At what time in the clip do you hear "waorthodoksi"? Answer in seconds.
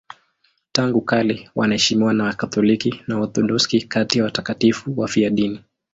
3.19-3.81